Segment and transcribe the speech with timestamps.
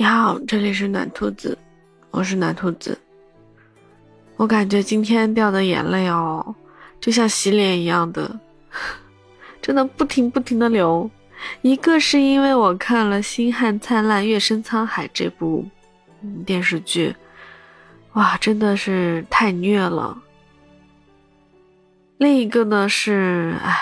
[0.00, 1.58] 你好，这里是暖兔子，
[2.10, 2.98] 我是暖兔子。
[4.36, 6.54] 我感觉今天掉的眼泪哦，
[6.98, 8.40] 就像洗脸一样的，
[9.60, 11.10] 真的不停不停的流。
[11.60, 15.66] 一个是因为我看了《星汉灿烂，月升沧海》这部
[16.46, 17.14] 电视剧，
[18.14, 20.16] 哇，真的是太虐了。
[22.16, 23.78] 另一个呢是，唉，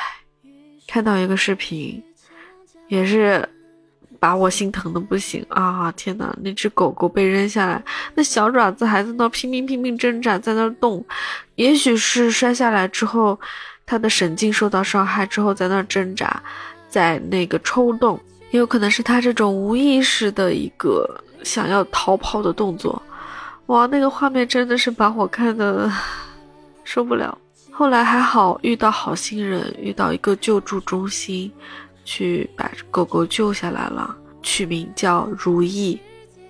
[0.88, 2.02] 看到一个视频，
[2.88, 3.48] 也是。
[4.20, 5.92] 把我心疼的不行啊！
[5.92, 7.82] 天哪，那只狗狗被扔下来，
[8.14, 11.04] 那小爪子还在那拼命拼命挣扎，在那动。
[11.54, 13.38] 也许是摔下来之后，
[13.86, 16.42] 它的神经受到伤害之后，在那挣扎，
[16.88, 18.18] 在那个抽动，
[18.50, 21.08] 也有可能是它这种无意识的一个
[21.42, 23.00] 想要逃跑的动作。
[23.66, 25.90] 哇，那个画面真的是把我看的
[26.84, 27.36] 受不了。
[27.70, 31.52] 后来还好遇到好心人，遇到一个救助中心。
[32.10, 36.00] 去把狗狗救下来了，取名叫如意。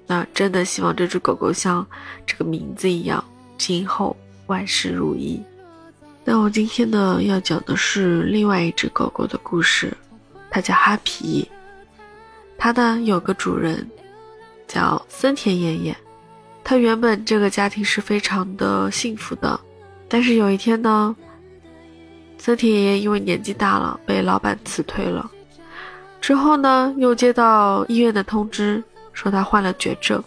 [0.06, 1.84] 那真的希望这只狗狗像
[2.24, 3.22] 这个名字一样，
[3.58, 5.42] 今后万事如意。
[6.24, 9.92] 那我今天呢要讲的是另外一只狗狗的故事，
[10.48, 11.48] 它叫哈皮。
[12.56, 13.84] 它呢有个主人
[14.68, 15.96] 叫森田爷爷，
[16.62, 19.58] 他原本这个家庭是非常的幸福的，
[20.08, 21.16] 但是有一天呢，
[22.38, 25.28] 森田爷爷因为年纪大了，被老板辞退了。
[26.28, 28.84] 之后呢，又接到医院的通知，
[29.14, 30.22] 说他患了绝症。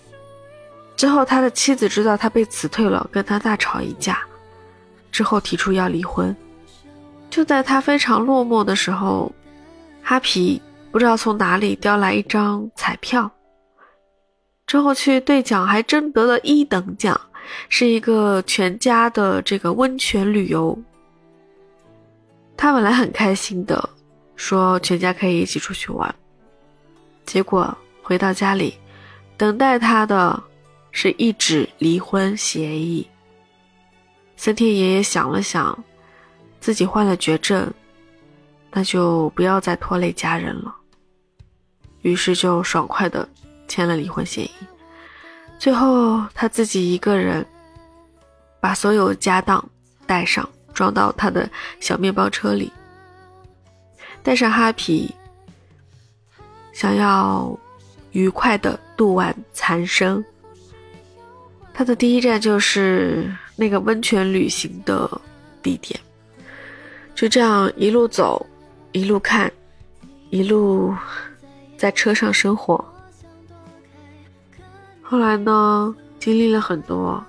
[0.95, 4.19] 之后，他的妻子知道他被辞退了，跟他大吵一架，
[5.11, 6.35] 之后提出要离婚。
[7.29, 9.31] 就在他非常落寞的时候，
[10.01, 13.29] 哈皮不知道从哪里叼来一张彩票，
[14.65, 17.21] 之后去兑奖，还真得了一等奖，
[17.69, 20.75] 是一个全家的这个温泉旅游。
[22.57, 23.87] 他本来很开心的。
[24.41, 26.13] 说全家可以一起出去玩，
[27.27, 28.73] 结果回到家里，
[29.37, 30.43] 等待他的
[30.89, 33.07] 是一纸离婚协议。
[34.35, 35.77] 森田爷爷想了想，
[36.59, 37.71] 自己患了绝症，
[38.71, 40.75] 那就不要再拖累家人了，
[42.01, 43.29] 于是就爽快的
[43.67, 44.51] 签了离婚协议。
[45.59, 47.45] 最后他自己一个人
[48.59, 49.63] 把所有家当
[50.07, 51.47] 带上，装到他的
[51.79, 52.73] 小面包车里。
[54.23, 55.13] 带上哈皮，
[56.73, 57.57] 想要
[58.11, 60.23] 愉快的度完残生。
[61.73, 65.09] 他的第一站就是那个温泉旅行的
[65.63, 65.99] 地点。
[67.15, 68.45] 就这样一路走，
[68.91, 69.51] 一路看，
[70.29, 70.93] 一路
[71.77, 72.83] 在车上生活。
[75.01, 77.23] 后来呢，经历了很多，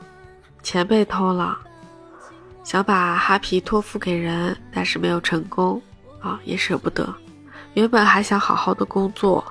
[0.63, 1.59] 钱被偷了，
[2.65, 5.81] 想把哈皮托付给人，但是没有成功。
[6.23, 7.13] 啊，也舍不得。
[7.75, 9.45] 原本还想好好的工作，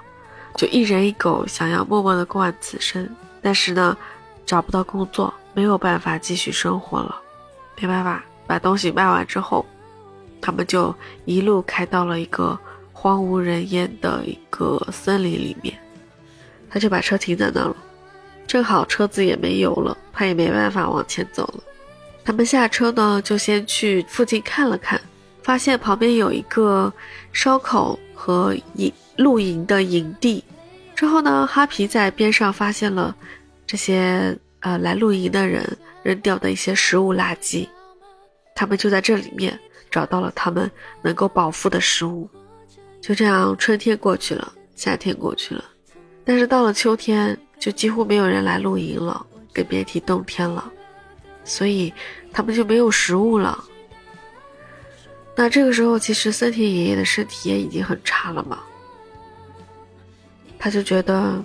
[0.56, 3.08] 就一人一狗，想要默默的过完此生。
[3.42, 3.98] 但是呢，
[4.46, 7.16] 找不到工作，没有办法继续生活了。
[7.80, 9.66] 没办法，把东西卖完之后，
[10.40, 10.94] 他们就
[11.26, 12.58] 一路开到了一个
[12.94, 15.78] 荒无人烟的一个森林里面。
[16.70, 17.76] 他就把车停在那了，
[18.48, 21.64] 正好车子也没油了，他也没办法往前走了。
[22.24, 25.02] 他们下车呢，就先去附近看了看。
[25.44, 26.92] 发现旁边有一个
[27.34, 30.44] 烧烤和营露营的营地，
[30.96, 33.16] 之后呢，哈皮在边上发现了
[33.66, 35.66] 这些呃来露营的人
[36.04, 37.68] 扔掉的一些食物垃圾，
[38.56, 39.60] 他们就在这里面
[39.90, 40.70] 找到了他们
[41.02, 42.30] 能够饱腹的食物。
[43.02, 45.64] 就这样，春天过去了，夏天过去了，
[46.24, 50.72] 但是到了秋天，就几乎没有人来露营了，更别提冬天了，
[51.44, 51.92] 所以
[52.32, 53.64] 他们就没有食物了。
[55.36, 58.60] 那这个时候，其实森田爷爷的身体也已经很差了嘛。
[60.60, 61.44] 他就觉得，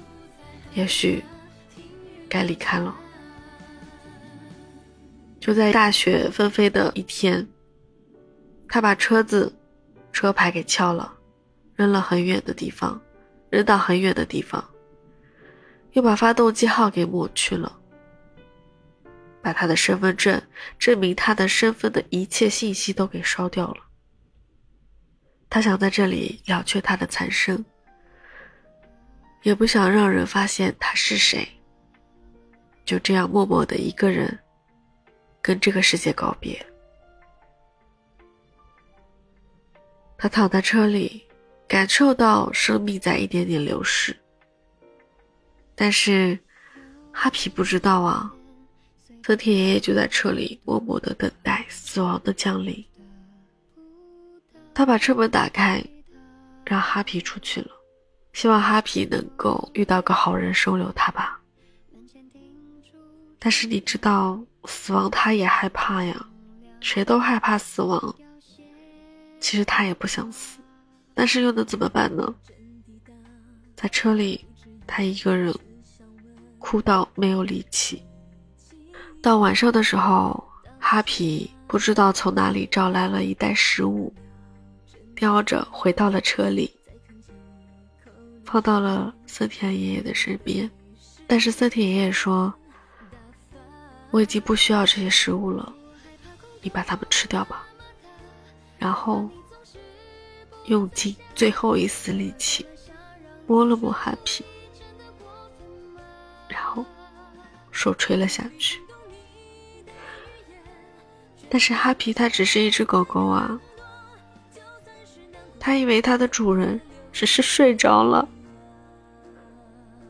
[0.74, 1.24] 也许
[2.28, 2.94] 该离开了。
[5.40, 7.46] 就在大雪纷飞的一天，
[8.68, 9.54] 他把车子
[10.12, 11.14] 车牌给撬了，
[11.76, 13.00] 扔了很远的地方，
[13.48, 14.62] 扔到很远的地方，
[15.92, 17.75] 又把发动机号给抹去了。
[19.46, 20.42] 把他的身份证
[20.76, 23.76] 证明他的身份的一切信息都给烧掉了。
[25.48, 27.64] 他想在这里了却他的残生，
[29.44, 31.46] 也不想让人发现他是谁。
[32.84, 34.36] 就这样默默的一个人，
[35.40, 36.66] 跟这个世界告别。
[40.18, 41.24] 他躺在车里，
[41.68, 44.16] 感受到生命在一点点流逝。
[45.76, 46.36] 但是，
[47.12, 48.32] 哈皮不知道啊。
[49.26, 52.84] 森田爷爷就在车里默默的等待死亡的降临。
[54.72, 55.84] 他把车门打开，
[56.64, 57.70] 让哈皮出去了，
[58.32, 61.40] 希望哈皮能够遇到个好人收留他吧。
[63.40, 66.24] 但是你知道，死亡他也害怕呀，
[66.78, 68.14] 谁都害怕死亡。
[69.40, 70.60] 其实他也不想死，
[71.14, 72.32] 但是又能怎么办呢？
[73.74, 74.44] 在车里，
[74.86, 75.52] 他一个人
[76.60, 78.00] 哭到没有力气。
[79.26, 80.40] 到晚上的时候，
[80.78, 84.14] 哈皮不知道从哪里找来了一袋食物，
[85.16, 86.72] 叼着回到了车里，
[88.44, 90.70] 放到了森田爷爷的身边。
[91.26, 92.54] 但是森田爷爷说
[94.12, 95.74] ：“我已经不需要这些食物了，
[96.62, 97.66] 你把它们吃掉吧。”
[98.78, 99.28] 然后
[100.66, 102.64] 用尽最后一丝力气。
[103.48, 104.44] 摸了摸哈皮，
[106.46, 106.84] 然后
[107.72, 108.80] 手垂了下去。
[111.48, 113.58] 但是哈皮它只是一只狗狗啊，
[115.58, 116.80] 它以为它的主人
[117.12, 118.28] 只是睡着了。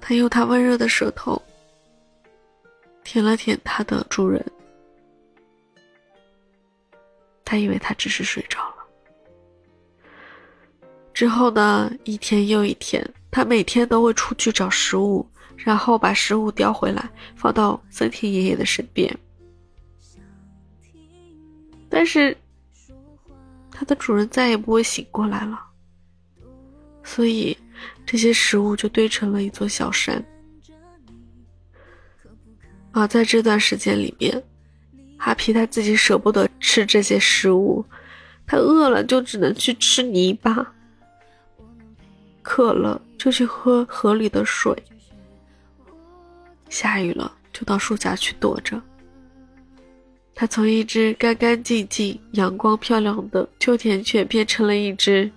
[0.01, 1.41] 它用它温热的舌头
[3.05, 4.45] 舔了舔它的主人，
[7.45, 8.77] 它以为它只是睡着了。
[11.13, 13.05] 之后呢，一天又一天。
[13.29, 15.29] 他每天都会出去找食物，
[15.59, 19.15] 然后把食物叼回来，放到森田爷爷的身边。
[21.97, 22.37] 但是，
[23.71, 25.59] 它的主人再也不会醒过来了，
[27.03, 27.57] 所以
[28.05, 30.23] 这些食物就堆成了一座小山。
[32.93, 34.45] 啊，在这段时间里面，
[35.17, 37.83] 哈皮他自己舍不得吃这些食物，
[38.47, 40.75] 他饿了就只能去吃泥巴。
[42.43, 44.77] 渴了就去喝河里的水，
[46.69, 48.79] 下雨了就到树下去躲着。
[50.39, 55.31] 它从一只干干净净、阳光漂亮的秋田犬变成了一只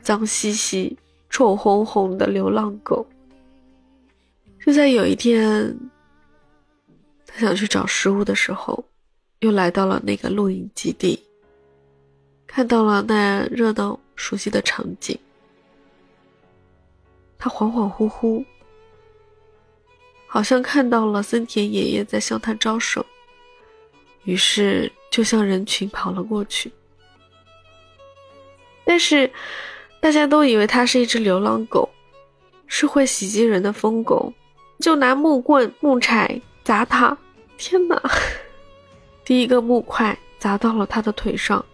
[0.00, 0.96] 脏兮兮、
[1.28, 3.04] 臭烘烘的流浪狗。
[4.64, 5.76] 就在有一天，
[7.26, 8.84] 他想去找食物的时候，
[9.40, 11.20] 又来到了那个露营基地，
[12.46, 15.18] 看到了那热闹熟悉的场景。
[17.36, 18.44] 他恍恍惚惚，
[20.28, 23.04] 好像看到了森田爷爷在向他招手，
[24.24, 26.72] 于是就向人群跑了过去。
[28.84, 29.30] 但是
[30.00, 31.88] 大家都以为他是一只流浪狗，
[32.66, 34.32] 是会袭击人的疯狗，
[34.80, 37.16] 就拿木棍、木柴砸他。
[37.56, 38.02] 天哪！
[39.24, 41.64] 第一个木块砸到了他的腿上。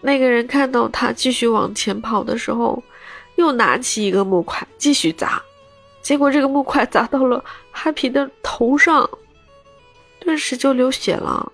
[0.00, 2.82] 那个人看到他继续往前跑的时候。
[3.36, 5.42] 又拿起一个木块继续砸，
[6.00, 9.06] 结果这个木块砸到了哈皮的头上，
[10.26, 11.50] 顿时就流血了。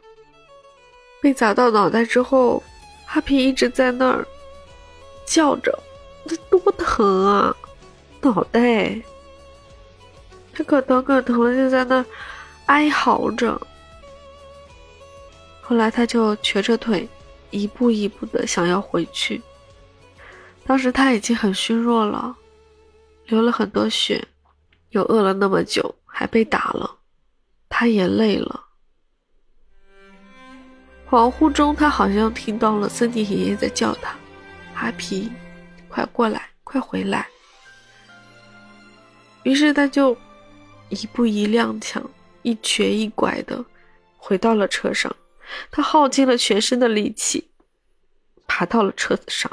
[1.21, 2.61] 被砸到脑袋之后，
[3.07, 4.27] 哈皮一直在那儿
[5.25, 5.79] 叫着，
[6.27, 7.55] 这多疼啊！
[8.23, 9.01] 脑袋，
[10.53, 12.07] 他可疼可疼了，就在那儿
[12.67, 13.61] 哀嚎着。
[15.61, 17.09] 后来他就瘸着腿，
[17.51, 19.41] 一步一步的想要回去。
[20.65, 22.35] 当时他已经很虚弱了，
[23.27, 24.27] 流了很多血，
[24.91, 26.99] 又饿了那么久，还被打了，
[27.83, 28.65] 他也累了。
[31.11, 34.17] 恍惚中，他好像听到了森迪爷爷在叫他
[34.73, 35.29] ：“哈皮，
[35.89, 37.27] 快过来，快回来。”
[39.43, 40.17] 于是他就
[40.91, 42.01] 一步一踉跄，
[42.43, 43.65] 一瘸一拐的
[44.17, 45.13] 回到了车上。
[45.73, 47.51] 他耗尽了全身的力气，
[48.47, 49.51] 爬到了车子上。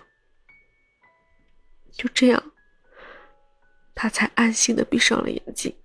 [1.92, 2.51] 就这样，
[3.96, 5.75] 他才安心的闭上了眼睛。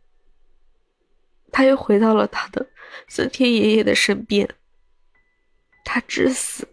[1.55, 2.67] 他又回到了他的
[3.07, 4.49] 森天爷爷的身边。
[5.85, 6.67] 他至死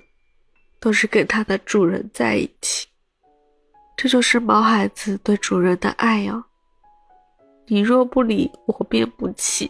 [0.79, 2.88] 都是跟他的主人在一起。
[3.95, 6.43] 这就是毛孩子对主人的爱呀。
[7.67, 9.69] 你若不离，我便不弃。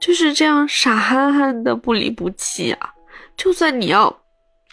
[0.00, 2.94] 就是这样傻憨憨的不离不弃啊！
[3.36, 4.22] 就算你要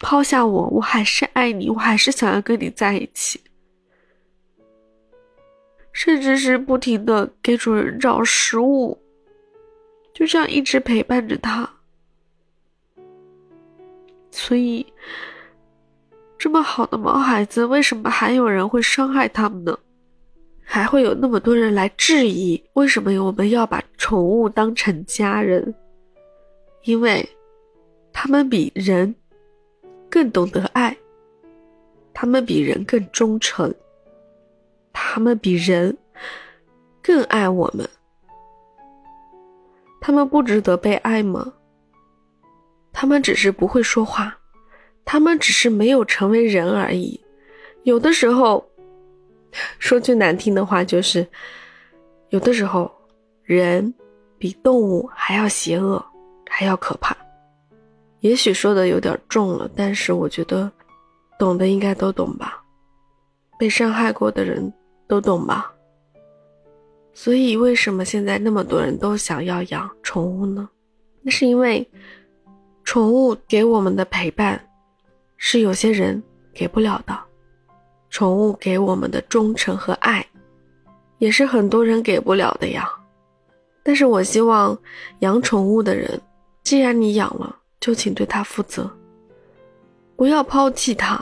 [0.00, 3.38] 抛下我，我还是爱你，我还是想要跟你在一起。
[5.92, 8.98] 甚至是不停的给主人找食物，
[10.16, 11.68] 就这样一直陪伴着他。
[14.30, 14.86] 所以，
[16.38, 19.78] 这么好的毛孩子，为什么还有人会伤害他们呢？
[20.64, 25.74] 还会有那么多人来质疑，为什么我们要把宠物当成家人？
[26.84, 27.28] 因为，
[28.10, 29.14] 他们比人
[30.08, 30.96] 更懂得爱，
[32.14, 33.74] 他们比人更忠诚。
[34.94, 35.94] 他们比人
[37.02, 37.86] 更爱我们，
[40.06, 41.52] 他们不值得被爱吗？
[42.92, 44.38] 他们只是不会说话，
[45.04, 47.20] 他们只是没有成为人而已。
[47.82, 48.64] 有的时候，
[49.80, 51.26] 说句难听的话，就是
[52.28, 52.88] 有的时候
[53.42, 53.92] 人
[54.38, 56.00] 比动物还要邪恶，
[56.48, 57.16] 还要可怕。
[58.20, 60.70] 也许说的有点重了，但是我觉得
[61.36, 62.62] 懂的应该都懂吧。
[63.58, 64.72] 被伤害过的人
[65.08, 65.74] 都懂吧。
[67.18, 70.68] 所以，为什么现在那么多人都想要养宠物呢？
[71.22, 71.90] 那是因为
[72.84, 74.62] 宠物给我们的陪伴
[75.38, 77.18] 是有些人给不了的，
[78.10, 80.24] 宠物给我们的忠诚和爱
[81.16, 82.86] 也是很多人给不了的呀。
[83.82, 84.78] 但是我希望
[85.20, 86.20] 养宠物的人，
[86.64, 88.90] 既然你养了，就请对它负责，
[90.16, 91.18] 不要抛弃它。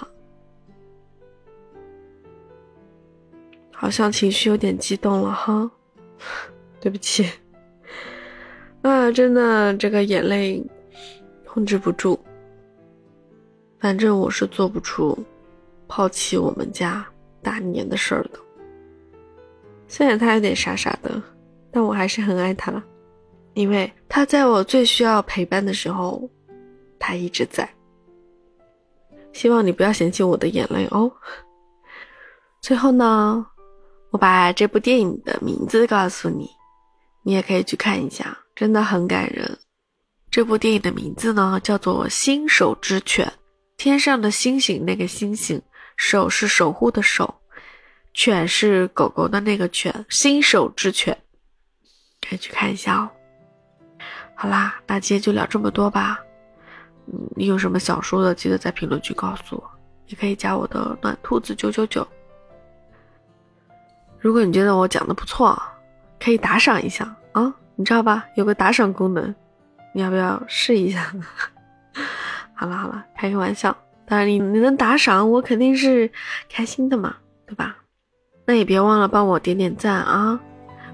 [3.70, 5.70] 好像情绪有点激动了哈。
[6.80, 7.28] 对不起，
[8.82, 10.62] 啊，真的这个眼泪
[11.46, 12.18] 控制不住。
[13.78, 15.18] 反正我是做不出
[15.86, 17.06] 抛弃我们家
[17.42, 18.38] 大年的事儿的。
[19.88, 21.22] 虽然他有点傻傻的，
[21.70, 22.82] 但我还是很爱他，
[23.52, 26.28] 因为他在我最需要陪伴的时候，
[26.98, 27.68] 他一直在。
[29.32, 31.10] 希望你不要嫌弃我的眼泪哦。
[32.60, 33.46] 最后呢？
[34.14, 36.48] 我把这部电影的名字告诉你，
[37.24, 39.58] 你也可以去看一下，真的很感人。
[40.30, 43.26] 这部电影的名字呢叫做《星守之犬》，
[43.76, 45.60] 天上的星星那个星星，
[45.96, 47.34] 守是守护的守，
[48.12, 51.18] 犬是狗狗的那个犬，星守之犬，
[52.20, 53.10] 可以去看一下哦。
[54.36, 56.20] 好啦，那今天就聊这么多吧。
[57.08, 59.70] 嗯，你有什么想说的，记得在评论区告诉我，
[60.06, 62.06] 也可以加我的暖兔子九九九。
[64.24, 65.54] 如果你觉得我讲的不错，
[66.18, 68.24] 可以打赏一下啊，你知道吧？
[68.36, 69.34] 有个打赏功能，
[69.92, 71.12] 你要不要试一下？
[72.56, 73.76] 好了好了，开个玩笑。
[74.06, 76.10] 当然，你你能打赏，我肯定是
[76.48, 77.14] 开心的嘛，
[77.46, 77.76] 对吧？
[78.46, 80.40] 那也别忘了帮我点点赞啊，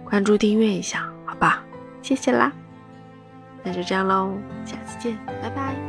[0.02, 1.62] 关注订阅一下，好吧？
[2.02, 2.50] 谢谢啦。
[3.62, 4.32] 那就这样喽，
[4.64, 5.79] 下次见，拜拜。